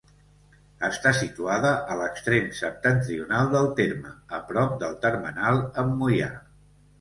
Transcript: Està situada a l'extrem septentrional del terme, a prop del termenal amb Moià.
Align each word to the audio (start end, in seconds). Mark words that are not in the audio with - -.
Està 0.85 1.09
situada 1.17 1.73
a 1.95 1.97
l'extrem 1.99 2.47
septentrional 2.61 3.51
del 3.53 3.69
terme, 3.81 4.15
a 4.39 4.41
prop 4.49 4.75
del 4.85 4.97
termenal 5.05 5.63
amb 5.85 5.95
Moià. 6.01 6.33